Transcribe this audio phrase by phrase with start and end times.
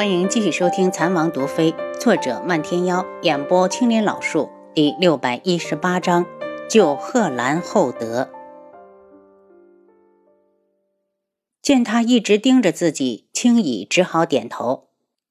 [0.00, 6.24] 欢迎继续收听《残王毒妃》，作者漫天妖，演播青莲老树，第六百一十八章：
[6.70, 8.30] 救贺兰厚德。
[11.60, 14.88] 见他一直盯着自己，青乙只好点头。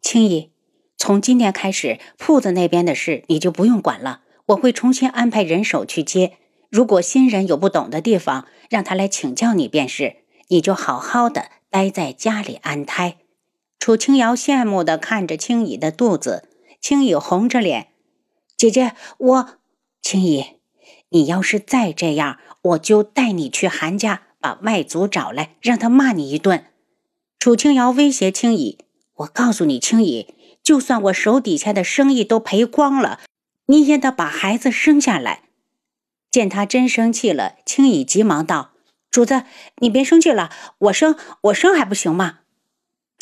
[0.00, 0.52] 青乙，
[0.96, 6.34] 从今天开始，铺子那边的事你就不用管了，我会重新安排人手去接。
[6.70, 10.18] 如果新人有不懂的地方，让他来请教你便是。
[10.46, 13.16] 你就好好的待在家里安胎。
[13.82, 16.48] 楚清瑶羡慕地看着青乙的肚子，
[16.80, 17.88] 青乙红着脸
[18.56, 19.48] ：“姐姐，我……
[20.00, 20.60] 青乙，
[21.08, 26.66] 你要是再这样，我就带你去韩家，把外祖找来，让他骂你一顿。”
[27.40, 28.78] 楚清瑶威胁青乙
[29.16, 33.18] ：“我告诉你，青乙，就算我手底下的生意都赔光了，
[33.66, 35.42] 你也得把孩子生下来。”
[36.30, 38.74] 见他真生气了，青乙急忙道
[39.10, 39.42] ：“主子，
[39.78, 42.38] 你别生气了，我生，我生还不行吗？”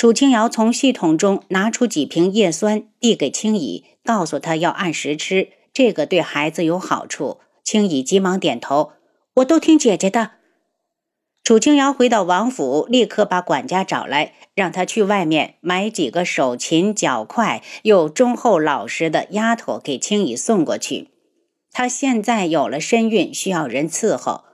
[0.01, 7.41] 楚清瑶从系统中拿出几瓶叶酸，递给青怡，告诉她要按时吃，这个对孩子有好处。
[7.63, 8.93] 青怡急忙点头
[9.37, 10.31] ：“我都听姐姐的。”
[11.45, 21.11] 楚清瑶回到王府，立刻把管家找来，让他去外面买几个手勤脚快又忠厚老实的丫头给青怡送过去。
[21.71, 24.45] 她现在有了身孕，需要人伺候。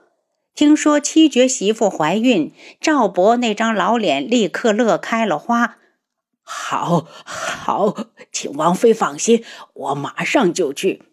[0.57, 5.77] 听说七绝媳妇怀孕，赵伯那张老脸立刻乐开了花。
[6.41, 7.95] 好，好，
[8.31, 9.43] 请王妃放心，
[9.75, 11.03] 我马上就去。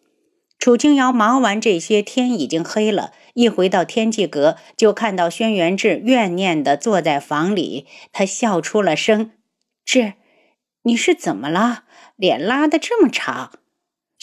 [0.59, 3.13] 楚清瑶忙完这些，天已经黑了。
[3.35, 7.87] 一回到天际阁，就看到轩辕志怨念的坐在房里。
[8.13, 9.33] 他笑出了声
[9.85, 10.15] ：“志，
[10.85, 11.85] 你是怎么了？
[12.17, 13.53] 脸拉的这么长？”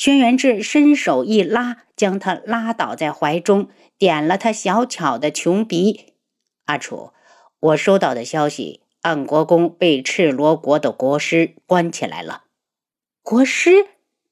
[0.04, 3.70] 轩辕志伸手一拉，将他拉倒在怀中。
[4.00, 6.16] 点了他小巧的琼鼻，
[6.66, 7.12] 阿楚，
[7.60, 12.46] 我收到的消息，安国公被赤罗国的国师关起来了。
[13.22, 13.70] 国师？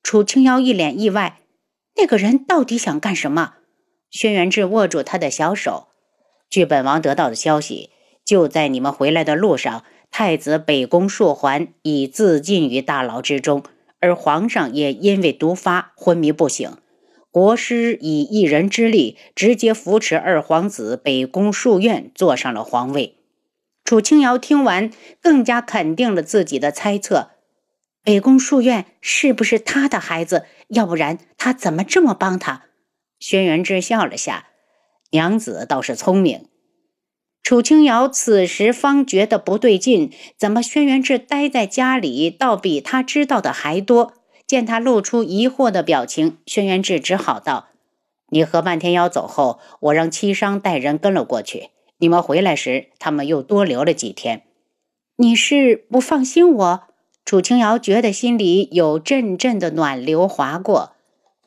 [0.02, 1.42] 楚青瑶一脸意外，
[1.97, 3.58] 那个人到底想干什么？
[4.09, 5.90] 轩辕志握住他的小手。
[6.50, 7.91] 据本王得到的消息，
[8.25, 13.63] 就在你们回来的路上，太子北宫硕环已自尽于大牢之中，
[14.00, 16.78] 而皇上也因为毒发昏迷不醒。
[17.32, 23.18] 国师以一人之力，直接扶持二皇子北宫树院坐上了皇位。
[23.86, 27.30] 楚清瑶听完，更加肯定了自己的猜测：
[28.04, 30.46] 北宫树院是不是他的孩子？
[30.70, 32.66] 要不然他怎么这么帮他？
[33.20, 34.48] 轩辕志笑了下，
[35.12, 36.49] 娘子倒是聪明。
[37.41, 44.13] 楚清瑶此时方觉得不对劲，怎么轩辕志待在家里，倒比他知道的还多？
[44.45, 47.69] 见他露出疑惑的表情，轩辕志只好道
[48.29, 51.69] ：“你和漫天妖走后，我让七商带人跟了过去。
[52.00, 54.44] 你们回来时，他们又多留了几天。
[55.17, 56.81] 你是不放心我？”
[57.25, 60.94] 楚清瑶觉得心里有阵阵的暖流划过。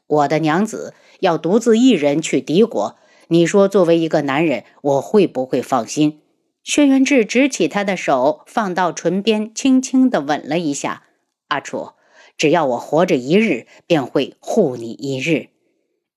[0.06, 2.96] 我的娘子要独自一人去敌国，
[3.32, 6.20] 你说作为一个男人，我会不会放心？
[6.62, 11.04] 轩辕志执起他的手，放到唇边，轻轻地吻了一下。
[11.48, 11.92] 阿楚。
[12.36, 15.48] 只要我活着一日，便会护你一日。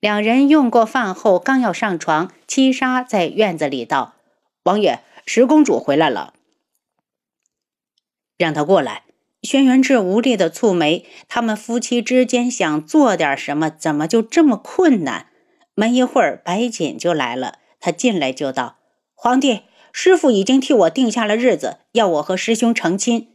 [0.01, 4.15] 两人用过饭后，刚要上床，七杀在院子里道
[4.63, 6.33] ：“王爷，十公主回来了，
[8.37, 9.03] 让她过来。”
[9.41, 15.27] 轩辕志无力的蹙眉，他们夫妻之间想做点什么，怎么就这么困难？
[15.75, 18.77] 没一会儿，白锦就来了，他进来就道
[19.13, 23.27] ：“皇帝，师傅已经替我定下了日子，要我和师兄成亲。”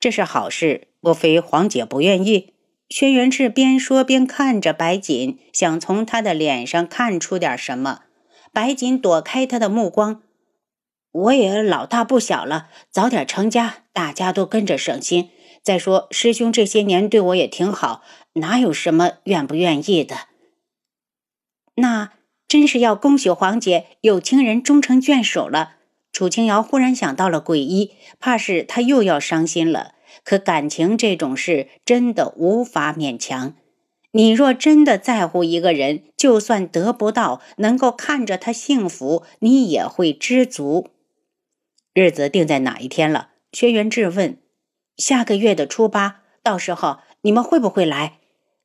[0.00, 2.54] 这是好事，莫非皇姐不愿意？
[2.88, 8.02] 轩辕志边说边看着白锦，想从他的脸上看出点什么。
[8.52, 10.22] 白锦躲开他的目光
[11.12, 15.30] ：“我也老大不小了，早点成家，大家都跟着省心。
[15.62, 18.02] 再说师兄这些年对我也挺好，
[18.34, 20.16] 哪有什么愿不愿意的？
[21.78, 22.12] 那
[22.46, 25.76] 真是要恭喜黄姐有情人终成眷属了。”
[26.12, 29.92] 楚清瑶忽然想到了鬼医，怕是他又要伤心了。
[30.24, 33.54] 可感情这种事真的无法勉强。
[34.12, 40.88] 你若真的在乎一个人，就算得不到，能够看着他幸福，你也会知足。
[41.94, 43.28] 日子定在哪一天了？
[43.52, 44.38] 轩辕质问。
[44.96, 48.17] 下个月的初八，到时候你们会不会来？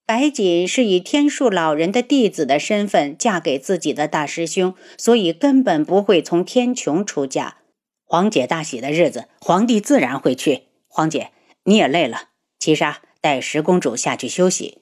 [0.05, 7.59] 白锦是以天树老人的弟子的身份嫁给自己的大师兄，所以根本不会从天穹出嫁。
[8.03, 10.63] 皇姐大喜的日子，皇帝自然会去。
[10.89, 11.29] 皇姐，
[11.63, 12.23] 你也累了，
[12.59, 14.79] 七杀带十公主下去休息。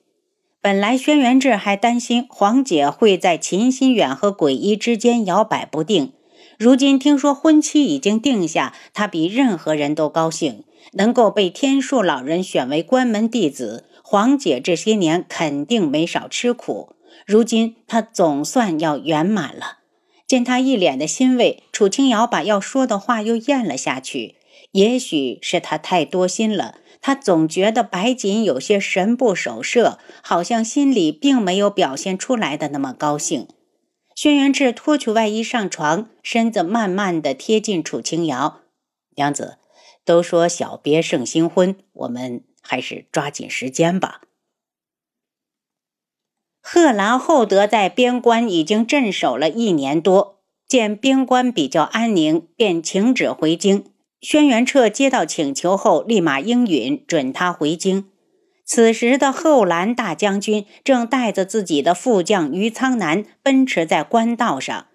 [0.59, 6.13] 本来轩辕志还担心皇姐会在秦心远和鬼医之间摇摆不定，
[6.57, 10.63] 如今听说婚期已经定下，他比任何人都高兴。
[10.93, 16.97] 能够被天树老人选为关门弟子，黄姐这些年肯定没少吃苦。
[17.25, 19.77] 如今她总算要圆满了。
[20.27, 24.35] 见她一脸的欣慰，楚清瑶把要说的话又咽了下去。
[24.73, 33.47] 也许是他太多心了，他总觉得白锦有些神不守舍，好像心里并没有表现出来的那么高兴。
[34.13, 38.59] 轩辕志脱去外衣上床，身子慢慢的贴近楚清瑶，
[39.15, 39.59] 娘子。
[40.03, 44.21] 都说小别胜新婚，我们还是抓紧时间吧。
[46.61, 53.91] 贺兰厚德在边关已经镇守了一年多，见边关比较安宁，便请旨回京。
[54.21, 58.09] 轩辕彻接到请求后，立马应允，准他回京。
[58.63, 64.87] 此时的后兰大将军正带着自己的副将于苍南奔驰在官道上。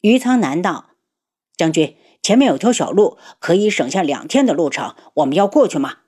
[0.00, 0.90] 于苍南道
[1.56, 4.94] ：“将军。”前面有条小路，可以省下两天的路程。
[5.14, 5.98] 我们要过去吗？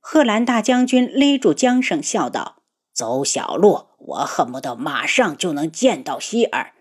[0.00, 2.62] 贺兰大将军勒住缰绳，笑道
[2.94, 6.74] ：“走小路，我恨不得马上就能见到希尔。”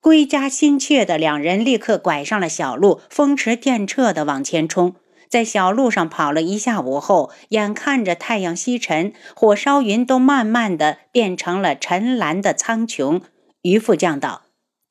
[0.00, 4.94] 归家心切的两人立刻拐上了小路，风驰电掣的往前冲。
[5.28, 13.20] 在小路上跑了一下午后，眼看着太阳西沉，火烧云都慢慢的变成了沉蓝的苍穹。
[13.62, 14.42] 于副将道：“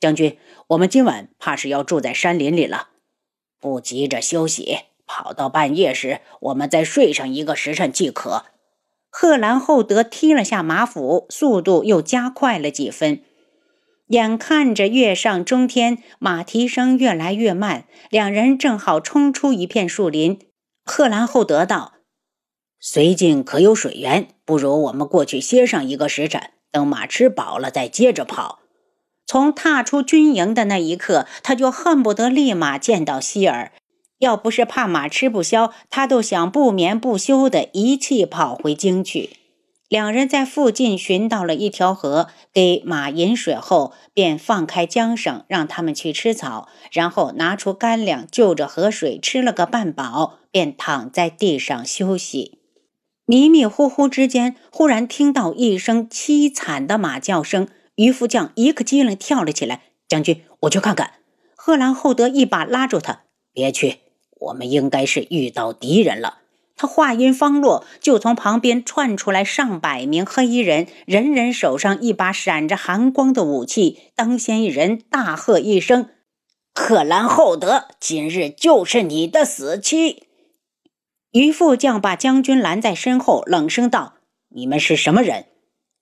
[0.01, 2.89] 将军，我们今晚怕是要住在山林里了。”
[3.65, 8.45] 不急着休息，跑到半夜时，我们再睡上一个时辰即可。
[9.09, 13.23] 贺兰厚德踢了下马腹，速度又加快了几分。
[14.09, 20.39] 眼看着月上中天，马蹄声越来越慢，两人正好冲出一片树林。
[20.83, 21.93] 贺兰厚德道
[22.79, 24.27] ：“随近可有水源？
[24.45, 28.59] 不如我们过去歇上一个时辰，等马吃饱了再接着跑。”
[29.25, 33.71] 从踏出军营的那一刻，他就恨不得立马见到希儿。
[34.19, 39.31] 要不是怕马吃不消，他都想不眠不休的一气跑回京去。
[39.87, 46.67] 两人在附近寻到了一条河，给马饮水后，便放开缰绳，让他们去吃草。
[46.91, 52.59] 然后拿出干粮，就着河水吃了个半饱，便躺在地上休息。
[53.25, 57.67] 迷迷糊糊之间，忽然听到一声凄惨的马叫声。
[57.95, 61.13] 于副将一个机灵跳了起来，将军，我去看看。
[61.55, 63.99] 贺兰厚德一把拉住他，别去，
[64.39, 66.39] 我们应该是遇到敌人了。
[66.77, 74.11] 他话音方落，就从旁边窜出来上百名黑衣人，人人手上一把闪着寒光的武器。
[74.13, 76.09] 当先一人大喝一声
[76.75, 80.23] ：“贺兰厚德，今日就是你的死期！”
[81.31, 84.15] 于副将把将军拦在身后，冷声道
[84.53, 85.45] ：“你们是什么人？”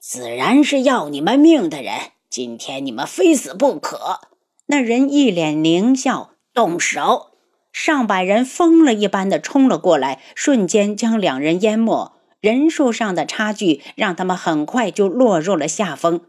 [0.06, 1.94] 自然是要你们命的人，
[2.30, 4.20] 今天你们非死不可。
[4.66, 7.38] 那人一脸狞笑，动手。
[7.72, 12.12] 上百人疯了一般的冲了过来，瞬间将两人淹没。
[12.42, 16.26] 人数上的差距让他们很快就落入了下风。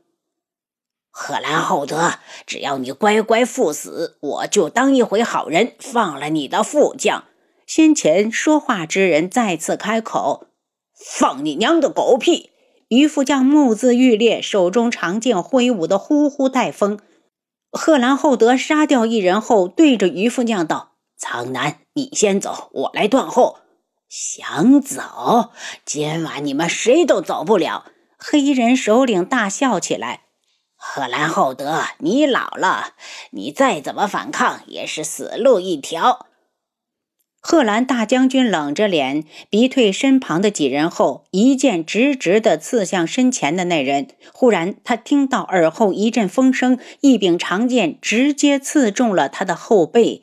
[1.11, 7.25] 贺兰厚德，只要你乖乖赴死，我就当一回好人，放了你的副将。
[7.67, 10.47] 先前说话之人再次开口
[10.95, 12.53] ：“放你娘的狗屁！”
[12.89, 16.99] 于副将目眦欲裂，手中长剑挥舞的呼呼带风。
[17.71, 23.59] 贺兰厚德杀掉一人后，对着于副将道：“苍南，你先走，我来断后。”
[24.09, 25.51] 想走？
[25.85, 27.87] 今晚你们谁都走不了。
[28.17, 30.21] 黑衣人首领大笑起来
[30.77, 32.95] ：“贺兰厚德，你老了，
[33.33, 36.27] 你再怎么反抗也是死路一条。”
[37.47, 44.09] 贺兰大将军冷着脸，逼退身旁的几人后，一剑直直地刺向身前的那人。
[44.33, 50.23] 忽然，他听到耳后一阵风声，一柄长剑直接刺中了他的后背。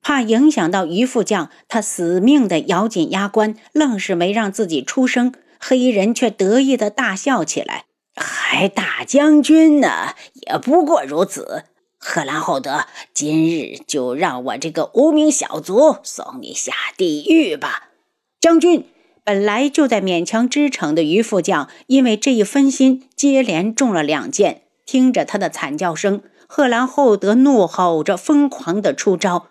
[0.00, 5.34] 怕影响到于副将，他死命地咬紧牙关，愣是没让自己出声。
[5.58, 10.14] 黑衣人却得意地大笑起来：“还大将军呢，
[10.46, 11.64] 也不过如此。”
[12.06, 12.84] 贺兰厚德，
[13.14, 17.88] 今日就让我这个无名小卒送你下地狱吧！
[18.38, 18.86] 将军
[19.24, 24.64] 本来就在勉强支撑的于副将，因为这一分心，接连中了两箭。
[24.84, 29.46] 听着他的惨叫声，贺兰厚德怒吼着，疯狂的出招：“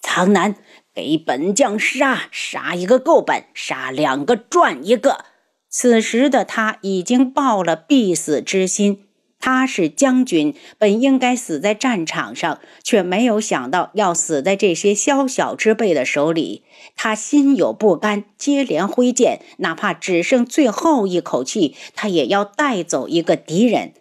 [0.00, 0.54] 苍南，
[0.94, 2.28] 给本将杀！
[2.30, 5.24] 杀一个够本，杀两个赚一个！”
[5.68, 9.08] 此时的他已经抱了必死之心。
[9.46, 16.64] 他是将军，本应该死在战场上，却没有想到要死在这些宵小之辈的手里。
[16.96, 23.92] 他心有不甘，接连挥剑，哪怕只剩最后一口气，他也要带走一个敌人。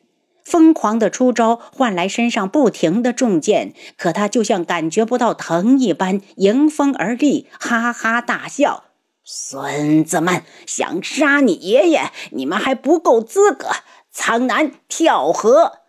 [0.46, 8.86] 疯狂的出招，换来身上不停的中箭，可他就像感觉不到疼一般，迎风而立，哈哈大笑
[9.26, 13.68] ：“孙子们，想杀你爷爷，你们还不够资格！
[14.14, 15.80] 苍南跳河，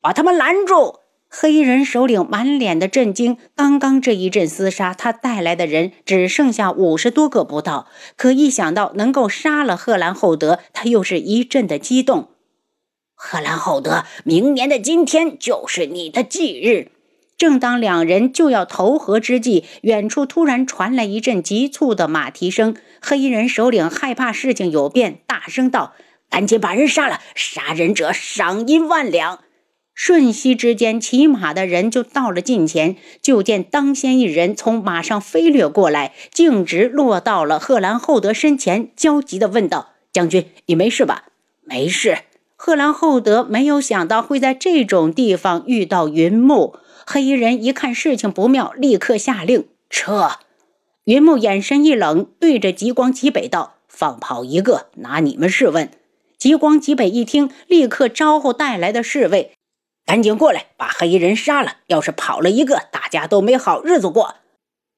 [0.00, 1.00] 把他们拦住！”
[1.34, 7.86] 黑衣人首领满脸的震惊，刚刚这一阵厮杀，他带来的人只剩下五十多个不到。
[8.18, 12.28] 可一想到能够杀了贺兰厚德，他又是一阵的激动。
[13.14, 16.90] 贺兰厚德，明年的今天就是你的忌日。
[17.38, 22.76] 正当两人就要投河之际，远处突然传来一阵急促的马蹄声。
[23.00, 25.94] 黑衣人首领害怕事情有变，大声道
[26.32, 27.20] ：“赶紧把人杀了！
[27.34, 29.40] 杀人者赏银万两。”
[29.94, 41.24] 瞬息之间，骑马的人就到了近前，就见当先一人从马上飞掠过来，径直落到了贺兰厚德身前，焦急地问道：“将军，你没事吧
[41.62, 42.20] ？”“没事。”
[42.56, 46.76] 贺兰厚德没有想到会在这种地方遇到云木。
[47.06, 50.38] 黑衣人一看事情不妙，立刻下令撤。
[51.04, 55.90] 云木眼神一冷，对着极光极北道：“放跑一个，拿你们试问。”
[56.42, 59.52] 极光极北一听，立刻招呼带来的侍卫。
[60.04, 61.76] 赶紧过来，把黑衣人杀了！
[61.86, 64.34] 要是跑了一个，大家都没好日子过。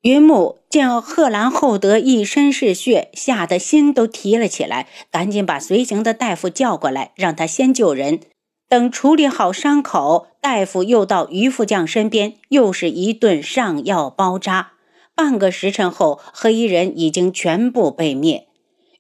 [0.01, 8.21] 云木见贺兰厚德一身是血，吓得心都提了起来，赶紧把随行的大夫叫过来，让他先救人。
[8.67, 14.71] 等处理好伤口，大夫又到于副将身边，又是一顿上药包扎。
[15.15, 18.49] 半个时辰后，黑衣人已经全部被灭。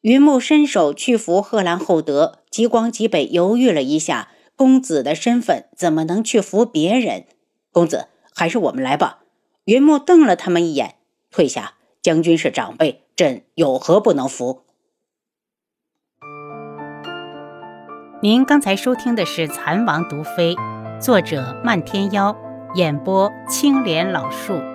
[0.04, 4.28] 云木伸手去扶贺兰厚德，极光极北犹豫了一下。
[4.54, 7.25] 公子的身份怎么能去扶别人？
[7.73, 9.20] 公子，还是我们来吧。
[9.64, 10.96] 云木瞪了他们一眼，
[11.30, 11.76] 退下。
[12.02, 14.64] 将军是长辈，朕有何不能扶？
[18.20, 20.54] 您刚才收听的是《蚕王毒妃》，
[21.00, 22.37] 作者漫天妖，
[22.75, 24.74] 演播青莲老树。